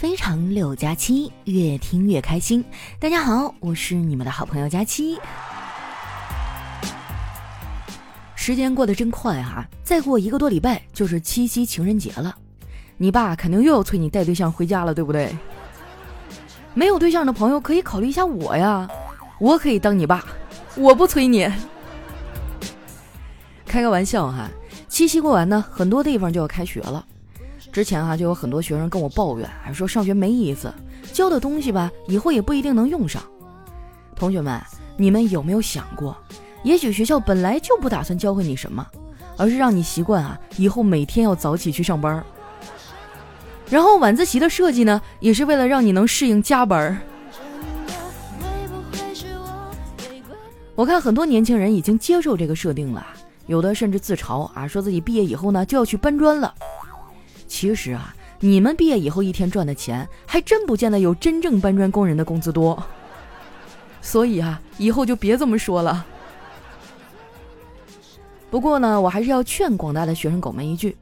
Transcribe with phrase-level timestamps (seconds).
[0.00, 2.64] 非常六加七，越听越开心。
[2.98, 5.18] 大家好，我是你们的好朋友佳期。
[8.34, 12.34] 时间过得真快哈，再过一个多礼拜就是七夕情人节了。
[12.96, 15.36] 你爸肯定又要催你带对象回家了，对不对？
[16.72, 18.88] 没有对象的朋友可以考虑一下我呀，
[19.38, 20.24] 我可以当你爸，
[20.76, 21.46] 我不催你。
[23.66, 24.48] 开个玩笑哈，
[24.88, 27.04] 七夕过完呢，很多地方就要开学了。
[27.72, 30.72] 之前哈就有很多学生跟我抱怨，还说上学没意思，
[31.12, 33.22] 教的东西吧以后也不一定能用上。
[34.16, 34.60] 同学们，
[34.96, 36.16] 你们有没有想过，
[36.62, 38.86] 也许学校本来就不打算教会你什么，
[39.36, 42.22] 而是让你习惯啊以后每天要早起去上班。
[43.68, 47.00] 然后晚自习的设计呢，也是为了让你能适应加班。
[50.74, 53.06] 我看很多年轻人已经接受这个设定了，
[53.46, 56.52] 有的甚至自嘲啊，说自己毕业以后呢就要去搬砖了。
[57.50, 62.80] 其实啊，你们毕业以后一天赚的钱，还真不见得有真正搬砖工人的工资多。
[64.00, 66.06] 所以啊，以后就别这么说了。
[68.50, 70.96] 不过呢，我还是要劝广大的学生狗们一句：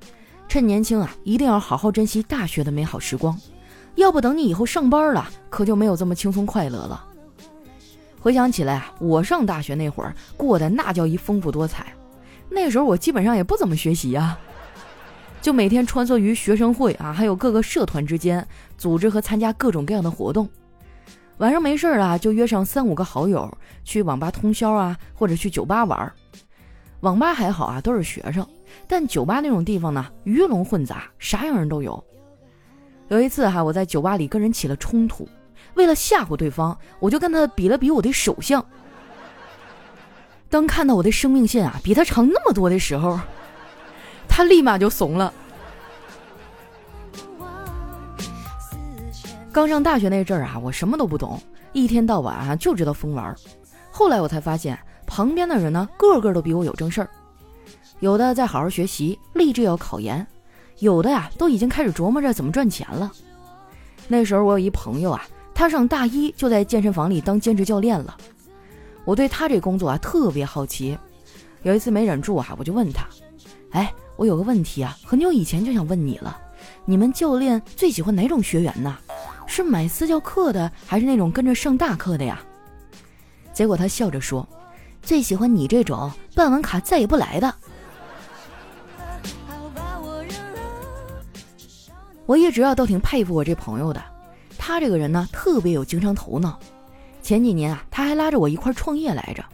[0.49, 3.39] 趁年轻啊，一定要好好珍惜大学的美好时光，
[3.97, 7.05] 要不等你以后上班了，可就没有这么轻松快乐了。
[8.21, 11.93] 回想起来啊，我上大学那会儿过的那叫一丰富多彩，
[12.49, 14.37] 那时候我基本上也不怎么学习呀。
[15.41, 20.49] 就每天穿梭于学生会啊，还有各个社团之间，组织和参加各种各样的活动。
[21.39, 23.51] 晚上没事儿啊，就约上三五个好友
[23.85, 26.13] 去网吧通宵啊，或者去酒吧玩。
[27.01, 28.45] 网吧还好啊，都是学生，
[28.89, 32.03] 但酒吧那种地方呢，鱼龙混杂，啥样人都有。
[33.07, 35.27] 有一次哈，我在酒吧里跟人起了冲突，
[35.75, 38.63] 为了吓唬对方，我就跟他比了比我的手相。
[40.51, 43.19] 当看到我的生命线啊比他长那么多的时候。
[44.39, 45.35] 他立马就怂了。
[49.51, 53.35] 刚上大学那阵儿啊，我什么都不懂，一天到晚啊就知道疯玩。
[53.91, 54.79] 后来我才发现，
[55.09, 57.11] 旁边的人呢，个个都比我有正事儿。
[57.99, 60.25] 有的在好好学习，立志要考研；
[60.79, 63.11] 有的呀，都已经开始琢磨着怎么赚钱了。
[64.07, 68.17] 那时候我有一朋友啊，他上大一就在健身房里当兼职教练了。
[69.05, 70.97] 我对他这工作啊特别好奇。
[71.65, 73.05] 有一次没忍住啊，我就问他
[73.75, 76.37] ：“哎。”我有个问题啊，很久以前就想问你了。
[76.85, 78.99] 你们教练最喜欢哪种学员呢？
[79.47, 82.43] 是买私教课的，还是那种跟着上大课的呀？
[83.53, 84.45] 结果他笑着说
[85.03, 87.55] ：“最喜欢你这种办完卡再也不来的。”
[92.27, 94.03] 我一直啊都挺佩服我这朋友的，
[94.59, 96.59] 他这个人呢特别有经商头脑。
[97.23, 99.45] 前几年啊，他还拉着我一块创业来着。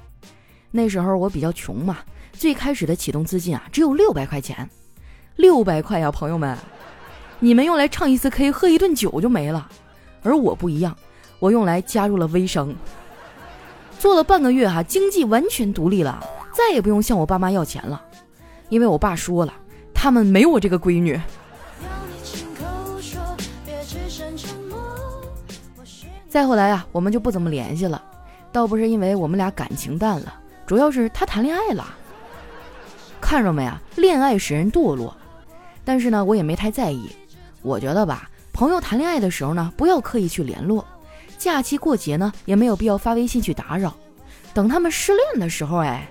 [0.71, 1.99] 那时候我比较穷嘛。
[2.37, 4.69] 最开始的启动资金啊，只有六百块钱，
[5.37, 6.56] 六百块呀，朋友们，
[7.39, 9.69] 你们用来唱一次 K、喝一顿酒就没了，
[10.22, 10.94] 而我不一样，
[11.39, 12.75] 我用来加入了微商，
[13.99, 18.03] 做了半个月哈，经济完全独立了，再也不用向我爸妈要钱了，
[18.69, 19.55] 因为我爸说了，
[19.94, 21.19] 他们没我这个闺女。
[26.28, 28.03] 再后来啊，我们就不怎么联系了，
[28.50, 30.34] 倒不是因为我们俩感情淡了，
[30.67, 31.87] 主要是他谈恋爱了。
[33.34, 33.83] 看着没啊？
[33.97, 35.12] 恋爱使人堕落，
[35.84, 37.11] 但是呢，我也没太在意。
[37.62, 40.84] 我觉得吧，朋友谈恋爱的时候呢，不要刻意去联络；
[41.37, 43.93] 假期过节呢，也没有必要发微信去打扰。
[44.53, 46.09] 等他们失恋的时候，哎，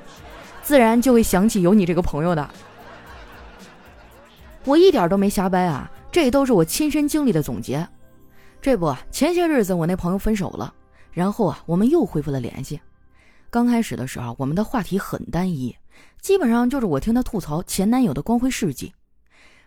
[0.64, 2.50] 自然就会想起有你这个朋友的。
[4.66, 7.88] 我一点都没瞎掰啊，这都是我亲身经历的总结。
[8.62, 10.74] 这不，前些日子我那朋友分手了，
[11.14, 12.82] 然后啊，我们又恢复了联系。
[13.50, 15.74] 刚开始的时候，我们的话题很单一。
[16.24, 18.94] 基本上就是我听她吐槽前男友的光辉事迹。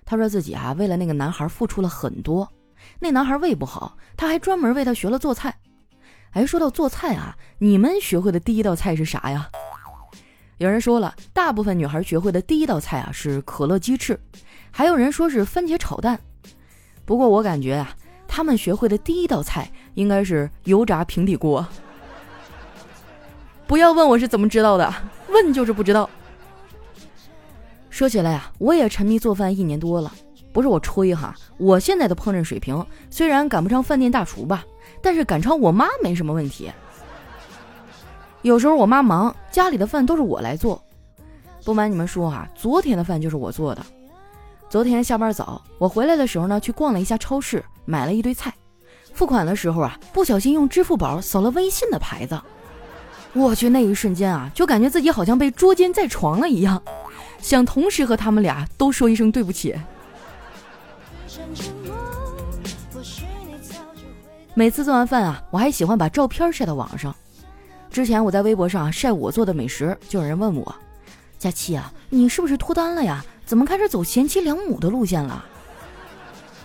[0.07, 2.51] 她说自己啊为了那个男孩付出了很多，
[2.99, 5.55] 那男孩胃不好，她还专门为他学了做菜。
[6.31, 9.51] 哎，说到做菜啊，你们学会的第一道菜是啥呀？
[10.57, 14.19] 有人说了，大部分女孩学会的第一道菜啊是可乐鸡翅，
[14.71, 16.19] 还有人说是番茄炒蛋。
[17.05, 17.95] 不过我感觉啊，
[18.27, 21.67] 他们学会的第一道菜应该是油炸平底锅。
[23.67, 24.95] 不要问我是怎么知道的，
[25.29, 26.09] 问就是不知道。
[27.97, 30.13] 说起来呀，我也沉迷做饭一年多了，
[30.53, 34.67] 不是我吹哈，我现在的烹饪水平虽然赶不上饭店大厨吧，
[35.01, 36.71] 但是赶超我妈没什么问题。
[38.43, 40.85] 有时候我妈忙，家里的饭都是我来做。
[41.65, 43.83] 不瞒你们说哈，昨天的饭就是我做的。
[44.69, 48.53] 昨天下班早，我回来的时候呢，去逛了一下超市，买了一堆菜。
[49.15, 52.39] 付款的时候啊，不小心用支付宝扫了微信的牌子。
[53.33, 56.83] 我去，那一瞬间啊，就感觉自己好像被捉奸在床了一样，
[57.41, 59.75] 想同时和他们俩都说一声对不起。
[64.55, 67.15] 每次做完饭啊，我还喜欢把照片晒到网上。
[67.91, 70.75] 之前我在微博上晒我做的美食，就有人问我
[71.39, 73.25] ：“佳期啊，你是不是脱单了呀？
[73.45, 75.45] 怎么开始走贤妻良母的路线了？”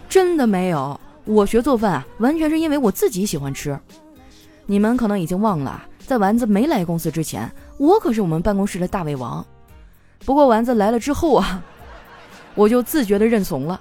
[0.09, 3.77] 真的没有，我学做饭啊，完全是因为我自己喜欢吃。
[4.65, 9.45] 你们可能已经忘了，在丸子没来公司之前，我可是我们办公室的大胃王。
[10.25, 11.63] 不过丸子来了之后啊，
[12.55, 13.79] 我就自觉的认怂了。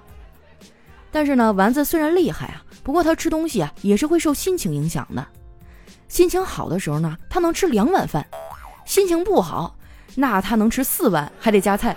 [1.12, 5.26] 但是呢，丸子虽然厉害啊，不过他吃东西啊也是会受心情影响的。
[6.08, 8.22] 心情好的时候呢，他能吃两碗饭；
[8.84, 9.76] 心情不好，
[10.14, 11.96] 那他能吃四碗，还得加菜。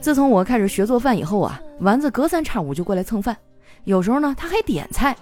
[0.00, 3.36] 自从我开始学做饭以后啊，丸子隔三差五就过来蹭饭，
[3.84, 5.16] 有时候呢他还点菜。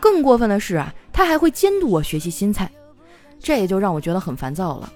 [0.00, 2.70] 更过分的是啊，他还会监督我学习新菜，
[3.42, 4.92] 这也就让我觉得很烦躁了。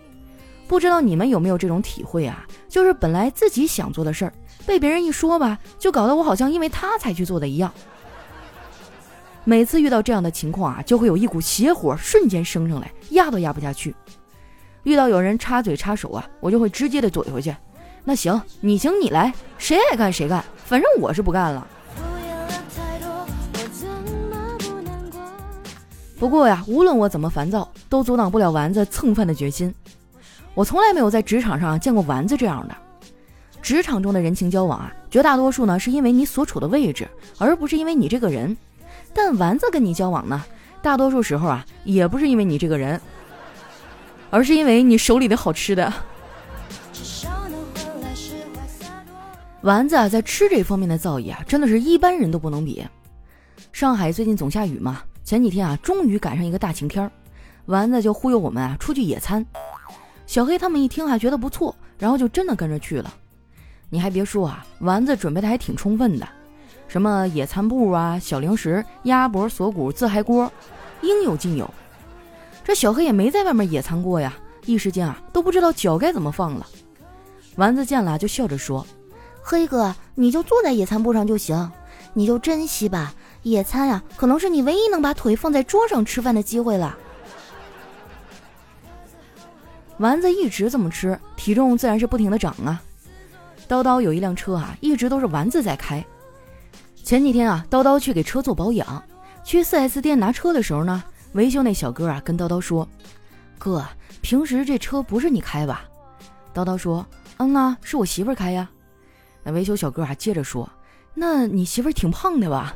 [0.69, 2.47] 不知道你们有没有这种体会啊？
[2.69, 4.33] 就是本来自己想做的事儿，
[4.65, 7.73] 被别人一说吧，就搞得我好像因为他才去做的一样。
[9.45, 13.95] 每次遇到这样的情况啊，就会有一股邪火瞬间升上来，压都压不下去。
[14.83, 17.55] 遇到有人插嘴插手啊，我就会直接的怼回去。
[18.03, 21.67] 那行，你行你来，谁爱干谁干，反正我是不干了。
[26.19, 29.73] 不过呀，无论我怎么烦躁，都阻挡不了丸子蹭饭的决心。
[30.55, 32.75] 我从来没有在职场上见过丸子这样的。
[33.61, 38.57] 职场中的人情交往啊，绝大多数呢是因为你所处的位置，而不是因为你这个人。
[39.13, 40.43] 但丸子跟你交往呢，
[40.81, 42.99] 大多数时候啊，也不是因为你这个人，
[44.31, 45.93] 而是因为你手里的好吃的。
[49.61, 52.83] 丸子啊，在吃这方面的造诣啊，真的是一般人都不能比。
[53.73, 55.03] 上海最近总下雨嘛。
[55.27, 57.11] 前几天啊，终于赶上一个大晴天，
[57.65, 59.45] 丸子就忽悠我们啊出去野餐。
[60.25, 63.13] 小黑他们一听啊，觉得不错，然后就真的跟着去了。
[63.91, 66.29] 你还别说啊，丸子准备的还挺充分的，
[66.87, 70.51] 什么野餐布啊、小零食、鸭脖、锁骨、自嗨锅，
[71.03, 71.69] 应有尽有。
[72.63, 74.33] 这小黑也没在外面野餐过呀，
[74.65, 76.65] 一时间啊都不知道脚该怎么放了。
[77.57, 78.87] 丸子见了就笑着说
[79.43, 81.73] ：“黑哥，你就坐在野餐布上就行，
[82.15, 83.13] 你就珍惜吧。”
[83.51, 86.99] 野餐呀，可能是你唯一能把腿放在桌上吃饭的机会了。
[89.99, 92.83] 丸子一直这么吃，体重自然是不停的涨啊。
[93.69, 96.05] 叨叨有一辆车啊，一直都是丸子在开。
[97.05, 99.01] 前几天啊，叨叨去给车做保养，
[99.45, 101.05] 去 4S 店拿车的时候呢，
[101.35, 102.89] 维修那小哥啊跟叨叨说
[103.61, 103.87] ：“哥，
[104.23, 105.85] 平时这车不是你开吧？”
[106.53, 107.07] 叨叨说
[107.39, 108.69] ：“嗯啊，是我媳妇开呀。”
[109.45, 110.69] 那维修小哥啊接着说
[111.15, 112.75] ：“那你媳妇挺胖的吧？”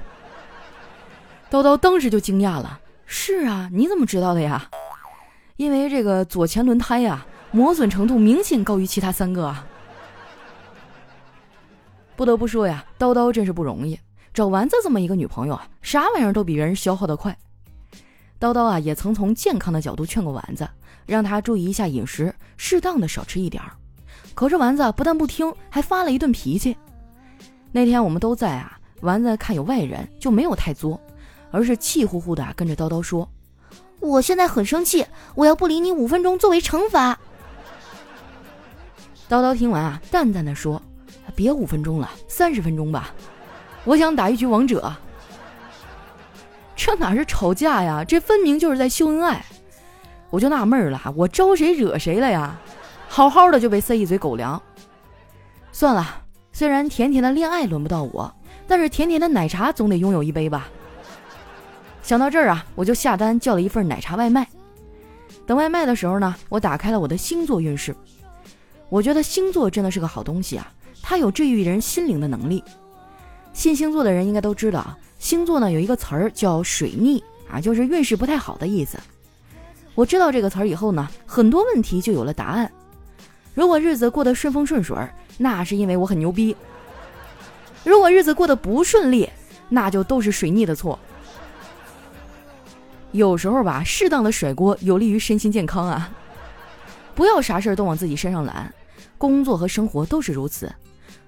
[1.50, 4.70] 叨叨当时就惊讶了，是啊，你怎么知道的呀？
[5.56, 9.66] 因为这个左前轮胎呀，磨损程度明显高于其他三个啊。
[12.14, 13.98] 不得不说呀，叨叨真是不容易，
[14.32, 17.36] 找丸子这么一个女朋友啊，啥玩意儿都比人消耗的快。
[18.38, 20.68] 叨叨啊，也曾从健康的角度劝过丸子，
[21.04, 23.72] 让他注意一下饮食，适当的少吃一点儿。
[24.34, 26.76] 可是丸子不但不听，还发了一顿脾气。
[27.72, 30.98] 那天我们都在啊，丸子看有外人，就没有太作。
[31.50, 33.28] 而是气呼呼的跟着叨叨说
[34.00, 37.18] ：“我现在很生气，我要不理你五分钟作为惩罚。”
[39.28, 40.80] 叨叨听完啊，淡淡的说
[41.36, 43.14] ：“别五分钟了，三十分钟吧，
[43.84, 44.92] 我想打一局王者。”
[46.74, 48.02] 这哪是吵架呀？
[48.02, 49.44] 这分明就是在秀恩爱。
[50.30, 52.58] 我就纳闷了，我招谁惹谁了呀？
[53.08, 54.60] 好好的就被塞一嘴狗粮。
[55.72, 56.22] 算了，
[56.52, 58.34] 虽然甜甜的恋爱轮不到我，
[58.66, 60.68] 但是甜甜的奶茶总得拥有一杯吧。
[62.02, 64.46] 想到这儿啊，我就下单叫了一份奶茶外卖。
[65.46, 67.94] 等外卖的时候呢，我打开了我的星座运势。
[68.88, 72.62] 我觉得星座真的是个好东西啊，它有治愈人心灵的能力。
[73.52, 78.98] 信星座的人应该都知道啊，星座呢有一个词儿叫水逆啊，就是运势不太好的意思。
[79.94, 82.70] 我知道这个词儿以后呢，很多问题就有了答案。
[83.54, 84.96] 如果日子过得顺风顺水，
[85.36, 86.54] 那是因为我很牛逼；
[87.84, 89.28] 如果日子过得不顺利，
[89.68, 90.98] 那就都是水逆的错。
[93.12, 96.10] 有时候吧，适当的甩锅有利于身心健康啊！
[97.14, 98.72] 不要啥事儿都往自己身上揽，
[99.18, 100.72] 工作和生活都是如此。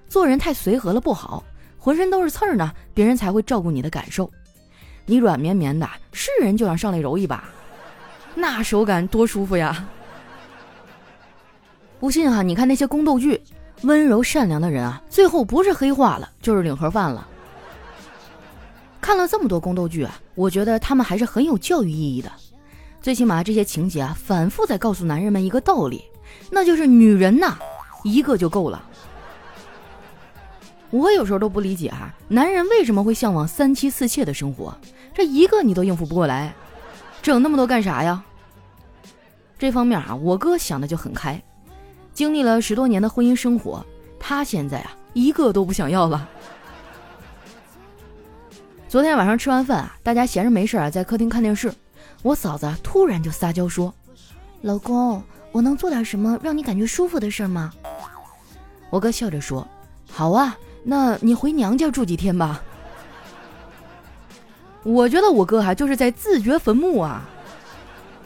[0.07, 1.43] 做人太随和了不好，
[1.77, 4.31] 浑身都是刺儿呢，别人才会照顾你的感受。
[5.05, 7.43] 你软绵绵的，是人就想上来揉一把，
[8.33, 9.85] 那手感多舒服呀！
[11.99, 13.41] 不信哈，你看那些宫斗剧，
[13.81, 17.27] 温柔善良的人啊，最后不是黑化了，就是领盒饭了。
[19.03, 22.31] 看了这么多宫斗剧啊，我觉得他们还是很有教育意义的。
[23.01, 26.05] 最起码这些情节啊，反复在告诉男人们一个道理，
[26.49, 27.57] 那就是女人呐，
[28.05, 28.81] 一个就够了。
[30.89, 34.73] 我有时候都不理解哈，男人为什么会向往三妻四妾的生活？
[35.13, 36.55] 这一个你都应付不过来，
[37.21, 38.23] 整那么多干啥呀？
[39.59, 41.43] 这方面啊，我哥想的就很开，
[42.13, 43.85] 经历了十多年的婚姻生活，
[44.17, 46.29] 他现在啊一个都不想要了。
[48.93, 51.73] 昨天晚上吃完饭啊，大家闲着没事啊，在客厅看电视，
[52.21, 53.91] 我嫂子突然就撒娇说
[54.61, 55.19] ：“老公，
[55.51, 57.73] 我能做点什么让你感觉舒服的事吗？”
[58.91, 59.67] 我哥笑着说
[60.07, 62.61] ：“好啊。”那你回娘家住几天吧。
[64.83, 67.27] 我觉得我哥哈就是在自掘坟墓啊，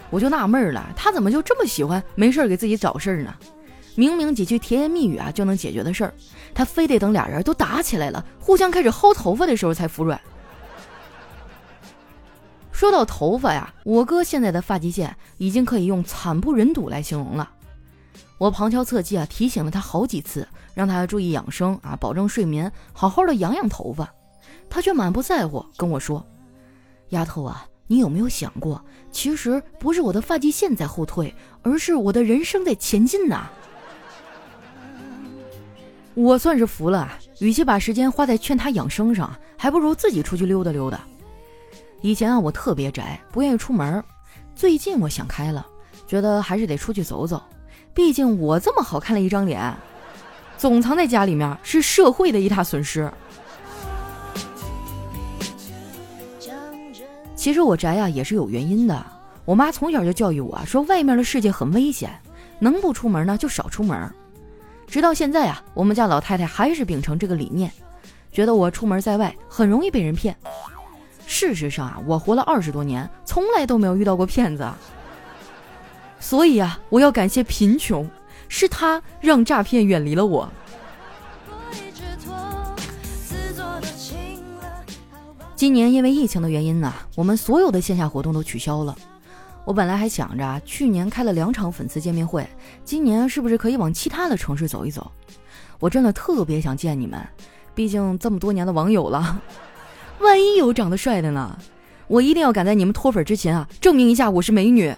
[0.10, 3.34] 我就纳闷了，他怎么就这么喜欢没事给自己找事儿呢？
[3.96, 6.14] 明明几句甜言蜜语啊就能解决的事儿，
[6.54, 10.20] 他非得等俩人都打起来了，互相开始薅头发的时候才服软。
[12.78, 17.50] 说到头发呀，我哥现在的发际线已经可以用惨不忍睹来形容了。
[18.38, 20.48] 我旁敲侧击啊提醒了他好几次。
[20.76, 24.08] 让他注意养生啊，保证睡眠，好好的养养头发。
[24.70, 26.24] 他却满不在乎，跟我说
[27.10, 28.80] ：“丫头啊，你有没有想过，
[29.12, 33.50] 其实不是我的发际线在后退，而是我的人生在前进呐。”
[36.14, 41.02] 我算是服了，与其把时间花在劝他养生上，还不如自己出去溜达溜达。
[42.02, 44.04] 以前啊，我特别宅，不愿意出门。
[44.56, 45.66] 最近我想开了，
[46.06, 47.42] 觉得还是得出去走走，
[47.94, 49.74] 毕竟我这么好看的一张脸。
[50.58, 53.12] 总藏在家里面是社会的一大损失。
[57.36, 59.06] 其实我宅呀也是有原因的。
[59.46, 62.12] 我妈从小就教育我说，外面的世界很危险，
[62.60, 64.12] 能不出门呢就少出门。
[64.88, 67.72] 直到现在啊，我们家老太太还是秉承这个理念，
[68.32, 70.36] 觉得我出门在外很容易被人骗。
[71.28, 74.68] 事实上啊，我活了二十多年，从来都没有遇到过骗子。
[76.20, 78.10] 所以啊，我要感谢贫穷。
[78.50, 80.50] 是他让诈骗远离了我。
[85.54, 88.96] 今年因为疫情的原因呢，我们所有的线下活动都取消了。
[89.66, 92.48] 我本来还想着，去年开了两场粉丝见面会，
[92.86, 95.12] 今年是不是可以往其他的城市走一走？
[95.80, 97.22] 我真的特别想见你们，
[97.76, 99.42] 毕竟这么多年的网友了，
[100.20, 101.58] 万一有长得帅的呢？
[102.08, 104.94] 我一定要赶在你们脱粉之前啊，证明一下我是美女。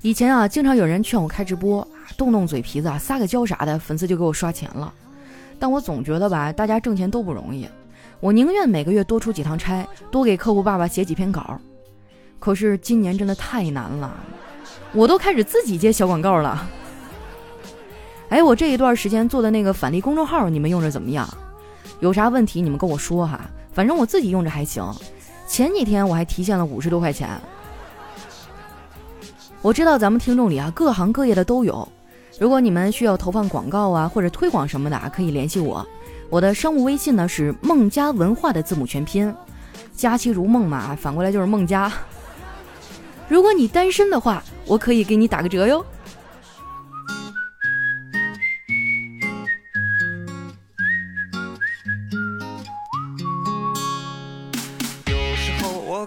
[0.00, 4.92] 以前啊，经常有人劝我开直播，动动嘴皮子啊，撒个娇啥的，粉丝就给我刷钱了。
[5.58, 7.68] 但我总觉得吧，大家挣钱都不容易，
[8.20, 11.60] 我宁愿每个月多出几趟差，多给客户爸爸写几篇稿。
[12.38, 14.10] 可是今年真的太难了，
[14.92, 16.66] 我都开始自己接小广告了。
[18.30, 21.28] 哎，我这一段时间做的那个返利公众号，你们用着怎么样？
[22.00, 23.40] 有啥问题你们跟我说哈，
[23.72, 24.84] 反正我自己用着还行。
[25.46, 27.28] 前几天我还提现了五十多块钱。
[29.62, 31.86] 我知道咱们听众里啊，各行各业的都有。
[32.38, 35.86] 如果你们需要投放广告啊，或者推广什么的啊，可以联系我。
[36.30, 39.34] 我的商务微信呢是梦家文化的字母全拼，
[39.94, 41.92] 佳期如梦嘛，反过来就是梦家。
[43.28, 45.84] 如果你单身的话，我可以给你打个折哟。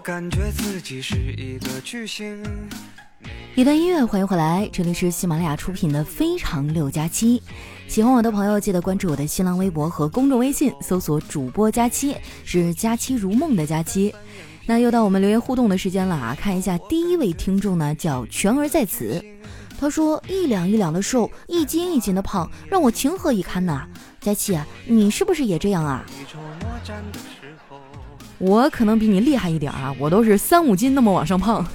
[0.04, 2.44] 感觉自己是一个巨星。
[3.56, 7.40] 一段音乐，欢迎回来，这里是喜马拉雅出品的《非常六加七》。
[7.88, 14.14] 喜欢我的朋友，记得关注我的新浪微博和公众微信，搜索“主播佳期”，是“佳期如梦”的佳期。
[14.66, 16.36] 那又到我们留言互动的时间了啊！
[16.38, 19.24] 看一下第一位听众呢，叫全儿在此，
[19.80, 23.88] 他说：“一两一两的瘦，一斤一斤的胖，让我情何以堪呐！”
[24.20, 26.06] 佳期，你是不是也这样啊？
[28.46, 31.66] 我可能比你厉害一点啊，我都是三五斤那么往上胖。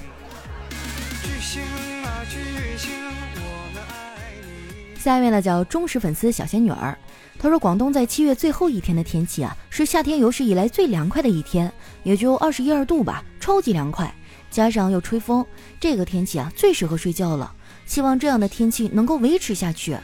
[4.99, 6.95] 下一位呢叫忠实粉丝小仙女儿，
[7.39, 11.73] 她说广东在七月最后一天的天气啊，是夏天有史以来最凉快的一天，
[12.03, 14.13] 也就二十一二度吧，超级凉快，
[14.51, 15.43] 加上又吹风，
[15.79, 17.51] 这个天气啊最适合睡觉了。
[17.87, 19.97] 希望这样的天气能够维持下去。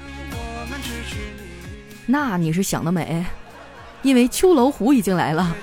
[2.07, 3.23] 那你是想得美，
[4.01, 5.55] 因为秋楼虎已经来了。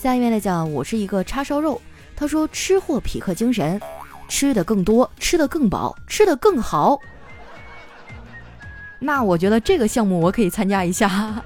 [0.00, 1.78] 下一位呢叫我是一个叉烧肉，
[2.16, 3.78] 他说吃货匹克精神。
[4.28, 6.98] 吃的更多，吃的更饱，吃的更好。
[8.98, 11.08] 那我觉得这个项目我可以参加一下。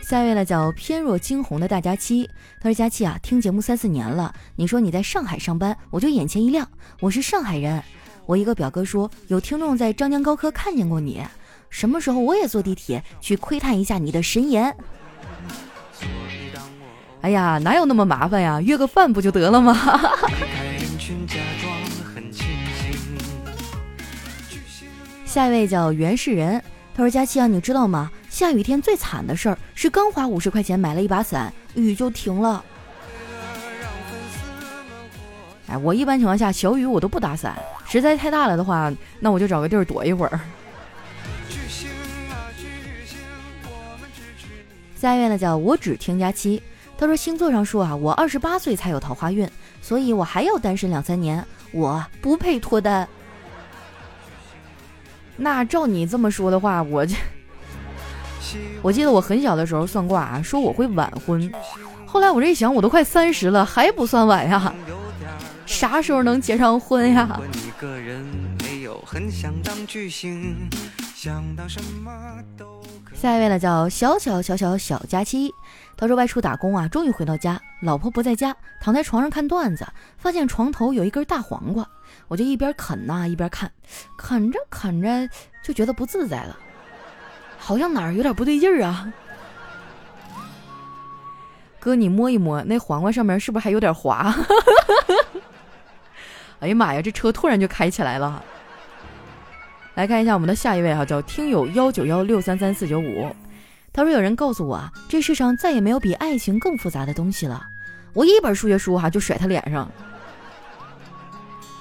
[0.00, 2.28] 下一位呢叫翩若惊鸿的大佳期，
[2.60, 6.68] 他说：“佳期啊，听节目三四年了，你说你在上海上班，我就眼前一亮。
[7.00, 7.82] 我是上海人，
[8.26, 11.20] 我一个表哥说有听众在张江高科看见过你，
[11.70, 14.76] 什么时候我也坐地铁去窥探一下你的神颜。”
[17.22, 18.60] 哎呀，哪有那么麻烦呀？
[18.60, 19.76] 约个饭不就得了吗？
[25.26, 26.60] 下一位叫袁世仁，
[26.94, 28.10] 他说：“佳期啊，你知道吗？
[28.28, 32.64] 下雨天最惨的事儿是刚花五十块钱买了一把伞，雨就停了。
[35.68, 40.40] 哎，我一般情况下小雨我都不打伞，实在太大了的话，那我就找个地儿躲一会儿。
[44.96, 46.60] ”下一位呢叫我只听佳期。
[47.00, 49.48] 他说星座上说啊，我二十八岁才有桃花运，
[49.80, 51.42] 所以我还要单身两三年，
[51.72, 53.08] 我不配脱单。
[55.34, 57.16] 那照你这么说的话，我这，
[58.82, 61.50] 我记得我很小的时候算卦啊，说我会晚婚。
[62.04, 64.74] 后来我这一想，我都快三十了，还不算晚呀？
[65.64, 67.40] 啥时候能结上婚呀？
[73.20, 75.54] 下一位呢，叫小小小小小佳期。
[75.94, 79.86] 他说外出打工啊，终于回到家，老婆不在家，躺在床上看段子，
[80.16, 81.86] 发现床头有一根大黄瓜，
[82.28, 83.70] 我就一边啃呐一边看，
[84.16, 85.28] 啃着啃着
[85.62, 86.56] 就觉得不自在了，
[87.58, 89.12] 好像哪儿有点不对劲儿啊。
[91.78, 94.34] 哥，你摸一摸那黄瓜上面是不是还有点滑？
[96.60, 98.42] 哎呀妈呀，这车突然就开起来了。
[100.00, 103.30] 来看一下我们的下一位哈，叫听友幺九幺六三三四九五。
[103.92, 107.66] 他说：“有人告诉我啊，这世上再也没有比爱情更复杂的东西了。”
[108.14, 109.86] 我一本数学书哈就甩他脸上，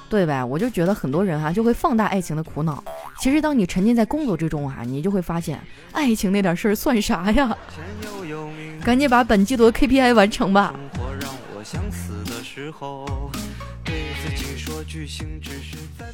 [0.09, 0.43] 对呗？
[0.43, 2.83] 我就觉得很多人哈就会放大爱情的苦恼。
[3.21, 5.57] 其实当你沉浸在工作之中啊，你就会发现
[5.93, 7.55] 爱情那点事儿算啥呀？
[8.83, 10.73] 赶紧把本季度的 KPI 完成吧。
[10.93, 13.31] 生活让我想死的时候，
[13.85, 16.05] 对自己说句只是在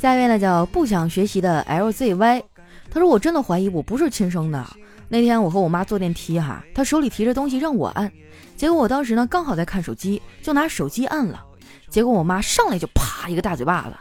[0.00, 2.42] 下一位呢叫不想学习的 LZY，
[2.90, 4.66] 他说：“我真的怀疑我不是亲生的。”
[5.10, 8.10] 那天我和我妈坐电梯哈，她手里提着东西让我按，
[8.56, 11.44] 结果我当时呢刚好在看手机，就拿手机按了，
[11.90, 13.92] 结果我妈上来就啪一个大嘴巴子，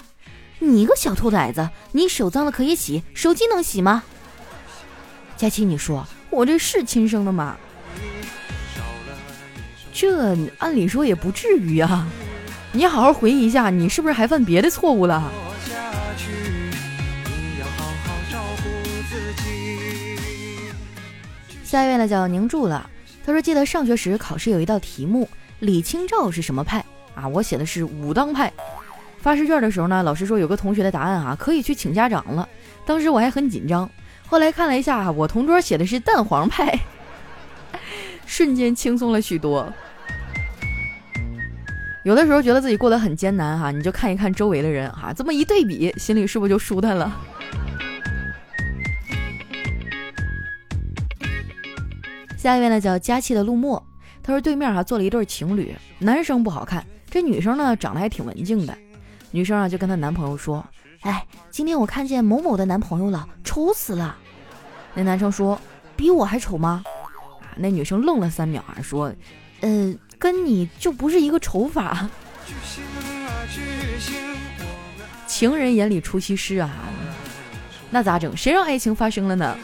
[0.59, 4.01] 你个小兔崽子，你手脏了可以洗，手机能洗吗？
[5.35, 7.57] 佳琪，你说我这是亲生的吗？
[9.91, 12.07] 这按理说也不至于啊，
[12.71, 15.29] 你好好回忆一下，你是不是还犯别的错误了？
[21.69, 22.89] 下一位呢叫凝住了，
[23.23, 25.29] 他说记得上学时考试有一道题目，
[25.59, 27.27] 李清照是什么派啊？
[27.27, 28.51] 我写的是武当派。
[29.19, 32.49] 发试卷的时候呢，老师说有个同学的答案啊可以去请家长了，
[32.87, 33.87] 当时我还很紧张。
[34.25, 36.73] 后来看了一下，我同桌写的是蛋黄派，
[38.25, 39.71] 瞬间轻松了许多。
[42.03, 47.15] 有的时候觉得自己过得很艰难哈，你就看一看周围的人哈，这么一对比，心里是不是就舒坦了？
[52.39, 53.85] 下一位呢叫佳期的陆墨，
[54.23, 58.73] 他说对面哈坐了一对情侣，男生不好看，这女生呢长得还挺文静的。
[59.31, 60.65] 女生啊就跟她男朋友说
[61.03, 64.15] ：“哎，今天我看见某某的男朋友了，丑死了。”
[64.95, 65.59] 那男生说
[65.97, 66.81] ：“比我还丑吗？”
[67.43, 69.13] 啊，那女生愣了三秒啊，说
[69.59, 72.09] ：“呃，跟你就不是一个丑法。”
[75.27, 76.71] 情人眼里出西施啊，
[77.89, 78.37] 那咋整？
[78.37, 79.57] 谁让爱情发生了呢？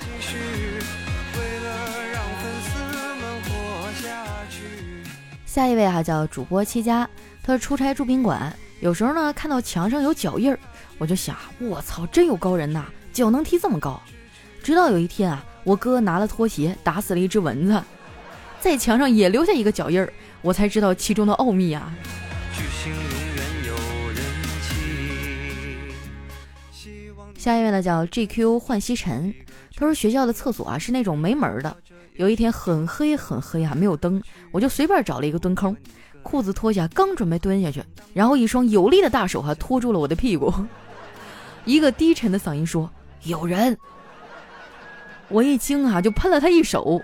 [5.56, 7.10] 下一位哈叫主播七家，
[7.42, 10.60] 他说出差住宾馆，有时候呢看到墙上有脚印儿，
[10.98, 13.98] 我就想，我操，真有高人呐，脚能踢这么高。
[14.62, 17.82] 直到有一天啊，我哥拿了拖鞋打死了一只蚊子，
[18.60, 21.96] 在墙上也留下一个脚印儿，我才知道其中的奥秘啊。
[27.38, 29.34] 下一位呢叫 GQ 换西尘，
[29.74, 31.78] 他说学校的厕所啊是那种没门的。
[32.18, 35.76] 有一天很黑很黑啊，没有灯，我就随便找了一个蹲坑，
[36.24, 40.54] 裤子脱下，刚准备蹲下去，然后一双有力的大手哈托住了我的屁股，
[41.66, 42.90] 一个低沉的嗓音说
[43.24, 43.78] ：“有人。”
[45.28, 47.02] 我一惊啊，就喷了他一手，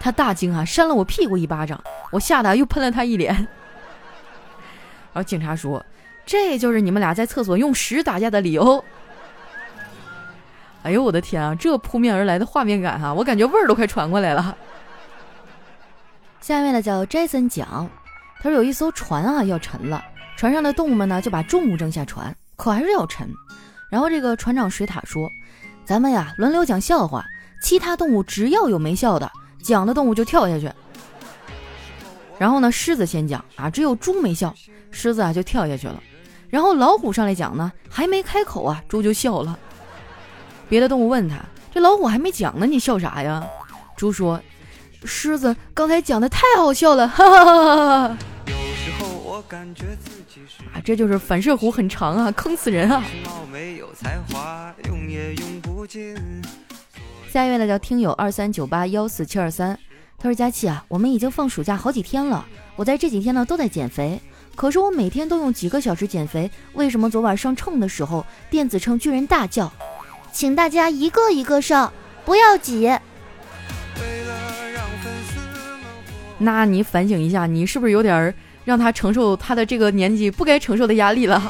[0.00, 3.34] 他大惊啊，扇了我屁股一巴掌，我吓得又喷了他一脸。
[5.12, 5.84] 然后警察说
[6.26, 8.82] ：“这就是你们俩在厕所用屎打架的理由。”
[10.84, 11.54] 哎呦我的天啊！
[11.54, 14.54] 这扑面而来的画面感哈，我感觉味儿都快传过来了。
[16.42, 17.88] 下面呢叫 Jason 讲，
[18.42, 20.04] 他说有一艘船啊要沉了，
[20.36, 23.26] 船上的动物们呢就把重物扔下船，可还是要沉。
[23.90, 25.26] 然后这个船长水獭说
[25.86, 27.24] ：“咱们呀轮流讲笑话，
[27.62, 30.70] 其他动物只要有没笑的，讲的动物就跳下去。”
[32.38, 34.54] 然后呢狮子先讲啊，只有猪没笑，
[34.90, 35.98] 狮子啊就跳下去了。
[36.50, 39.58] 然后老虎上来讲呢，还没开口啊，猪就笑了。
[40.68, 41.36] 别的动物问他
[41.72, 43.46] ：“这老虎还没讲呢，你笑啥呀？”
[43.96, 44.40] 猪说
[45.04, 47.06] ：“狮子刚才讲的太好笑了。
[47.08, 48.18] ”哈哈哈哈哈。
[50.72, 53.04] 啊，这就是反射弧很长啊，坑死人啊！
[57.30, 59.78] 下一位呢叫听友二三九八幺四七二三，
[60.18, 64.20] 他说佳琪啊，我们已经放暑假好几天了，我在这几天呢都在减肥，
[64.56, 69.70] 可是我每天都用几个小时减肥，为什么昨晚上秤的时候电子秤居然大叫，
[70.34, 71.92] 请大家一个一个上，
[72.24, 72.92] 不要挤。
[76.38, 81.40] 那你反省一下，你是不是有点让他承受他的这个年纪不该承受的压力了？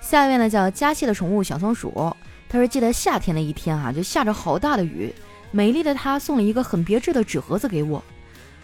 [0.00, 2.14] 下一位呢叫佳期的宠物小松鼠，
[2.48, 5.12] 他说记得夏天的一天啊，就下着好大的雨，
[5.50, 8.02] 美丽的他送了一个很别致的纸盒子给我，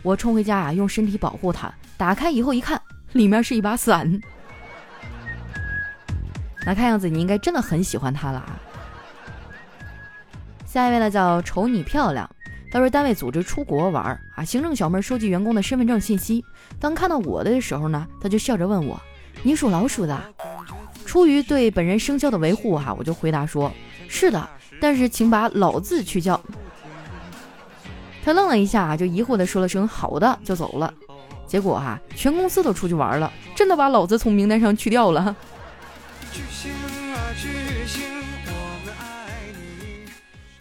[0.03, 2.81] 我冲回家啊，用身体保护它，打开以后一看，
[3.12, 4.21] 里面是一把伞。
[6.64, 8.59] 那看样子你应该真的很喜欢他了啊。
[10.66, 12.29] 下一位呢叫瞅你漂亮，
[12.71, 16.45] 他说单位组织出国玩啊，行政小妹收集员工的身份证信息，
[16.81, 19.01] 当看到我的时候呢，他就笑着问我，
[19.42, 20.21] 你属老鼠的？
[21.07, 23.73] 出于对本人生肖的维护，哈，我就回答说
[24.09, 26.38] ：“是的，但是请把老字去掉。”
[28.25, 30.92] 他愣了一下，就疑惑的说了声“好的”，就走了。
[31.47, 35.35] 结果哈，全公司都出去玩了，真的把老子从名单上去掉了。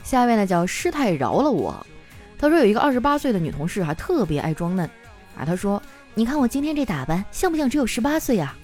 [0.03, 1.85] 下一位呢，叫师太饶了我。
[2.37, 4.87] 他说有一个二十八岁的女同事，还特别爱装嫩
[5.37, 5.43] 啊。
[5.43, 5.81] 他说
[6.13, 8.55] ：“你看我今天这打扮，像不像只有十八岁呀？”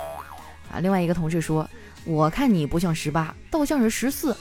[0.72, 1.68] 啊，另外一个同事说
[2.06, 4.38] ：“我看你不像十八，倒像是十四。”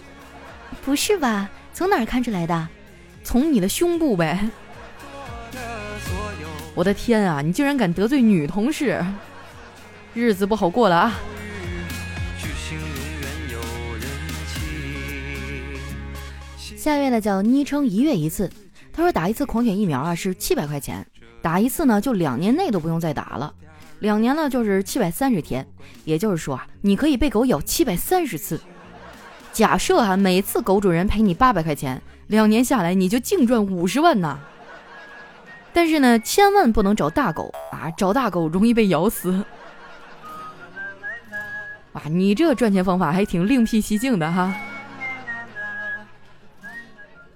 [0.84, 1.48] 不是吧？
[1.72, 2.68] 从哪儿看出来的？
[3.24, 4.50] 从你的胸部呗。
[6.80, 7.42] 我的天啊！
[7.42, 9.04] 你竟然敢得罪女同事，
[10.14, 11.14] 日子不好过了啊！
[16.74, 18.50] 下一位呢叫昵称一月一次，
[18.94, 21.06] 他说打一次狂犬疫苗啊是七百块钱，
[21.42, 23.52] 打一次呢就两年内都不用再打了。
[23.98, 25.68] 两年呢就是七百三十天，
[26.06, 28.58] 也就是说啊，你可以被狗咬七百三十次。
[29.52, 34.40] 假设啊，每次狗主人赔你八百块钱，两年下来你就净赚五十万呐。
[35.72, 39.44] 但是呢，千万不能找大狗啊，找大狗容易被咬死。
[41.92, 44.54] 哇， 你这赚钱方法还挺另辟蹊径的哈。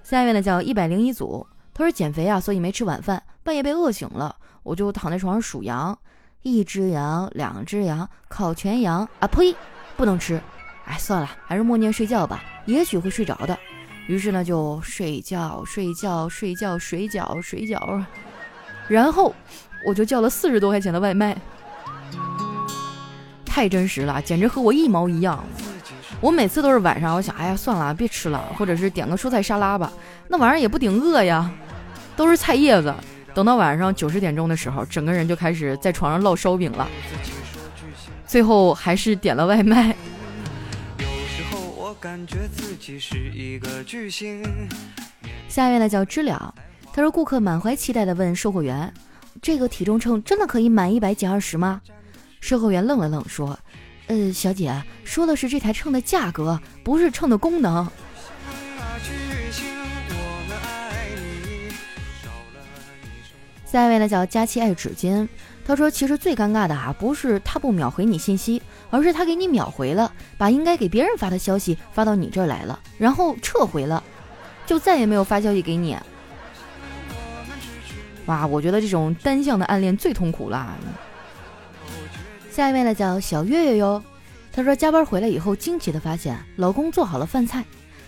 [0.03, 5.99] 下一位呢叫一百零一组，他说减肥啊，所以没吃晚饭，半夜被饿醒了，我就躺在床上数羊。
[6.43, 9.27] 一只羊，两只羊，烤全羊啊！
[9.27, 9.57] 呸，
[9.97, 10.39] 不能吃。
[10.85, 13.59] 哎，算了，还是默念睡觉吧，也许会睡着的。
[14.07, 18.05] 于是呢，就睡觉，睡觉，睡觉，水饺，水饺。
[18.87, 19.35] 然后
[19.87, 21.37] 我就叫了四十多块钱的外卖，
[23.47, 25.43] 太真实了，简直和我一毛一样。
[26.21, 29.91] 我每次都是晚上，我想，哎呀，算了，别吃了，或者是点个蔬菜沙拉吧。
[30.29, 31.51] 那玩意儿也不顶饿呀，
[32.15, 32.95] 都是菜叶子。
[33.35, 36.87] 等到晚上九十点钟的时候，整个人就开始在床上烙烧饼了。
[38.27, 39.95] 最后还是点了外卖。
[42.05, 44.43] 感觉自己是一个巨星
[45.49, 46.55] 下一位呢叫知了，
[46.93, 48.93] 他说顾客满怀期待的问售货员
[49.41, 51.81] ：“这个体重秤真的可以满一百减二十吗？”
[52.43, 53.59] 售货员愣了愣说
[54.09, 57.89] ：“呃，小姐，说的是这台秤的价格，不是秤的功能。”
[63.65, 65.27] 下一位呢叫佳期爱纸巾，
[65.67, 74.05] 他说其实最尴尬的啊，不是他不秒回你信息，而是他给你秒回了，把应该给别人发的消息发到你这儿来了，然后撤回了，
[74.67, 75.97] 就再也没有发消息给你。
[78.27, 80.77] 哇，我觉得这种单向的暗恋最痛苦了。
[82.51, 84.03] 下一位呢叫小月月哟，
[84.53, 87.65] 他说加班回来以后，惊奇的发现老公做好了饭菜，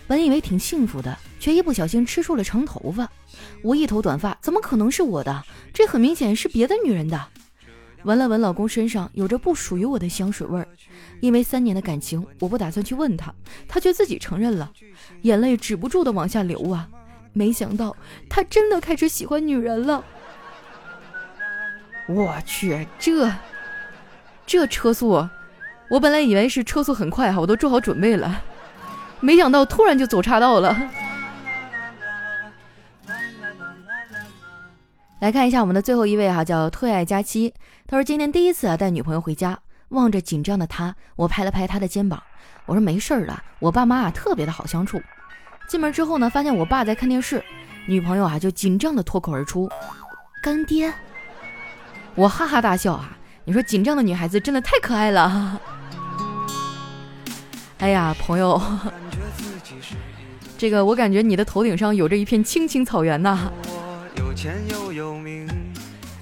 [0.07, 3.09] 本以为挺幸福的，却一不小心吃出了长头发。
[3.61, 5.43] 我一头短发，怎么可能是我的？
[5.73, 7.27] 这很明显是别的女人的。
[8.03, 10.67] 闻了闻老公身上有着不属于我的香水味儿，
[11.19, 13.33] 因为三年的感情，我不打算去问他，
[13.67, 14.71] 他却自己承认了，
[15.23, 16.87] 眼泪止不住的往下流啊！
[17.33, 17.95] 没想到
[18.29, 20.03] 他真的开始喜欢女人了。
[22.07, 23.29] 我去，这
[24.45, 25.27] 这车速，
[25.89, 28.41] 我本来以为是车速很快哈，我都做好准备了，
[29.19, 30.77] 没想到突然就走岔道了。
[35.19, 37.53] 来看一下我们的最后一位哈，叫退爱佳期。
[37.89, 39.57] 他说今天第一次啊带女朋友回家，
[39.89, 42.21] 望着紧张的他，我拍了拍他的肩膀，
[42.65, 45.01] 我说没事儿的，我爸妈啊特别的好相处。
[45.69, 47.41] 进门之后呢，发现我爸在看电视，
[47.85, 49.69] 女朋友啊就紧张的脱口而出
[50.43, 50.93] ：“干爹。”
[52.13, 55.61] 我哈哈大笑啊，你说紧张的女孩子真的太可爱了。
[57.77, 58.61] 哎呀，朋友。
[60.57, 63.49] 这个我感觉你的头顶上有着一片青青草原呐。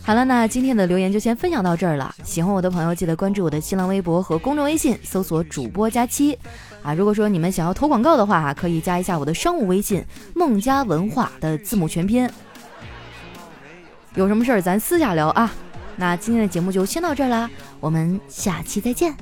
[0.06, 2.14] 好了，那今天的留言就先分享到这儿了。
[2.24, 6.38] 喜欢我的朋友，记得关注我的新浪微博和公众微信，搜索“主播佳期”。
[6.84, 12.30] 啊，如果说你们想要投广告的话，可以加一下我的商务微信“孟家文化”的字母全拼。
[14.14, 15.52] 有什么事儿咱私下聊啊。
[15.96, 19.16] 那今天的节目就先到这儿啦，我们下期再见。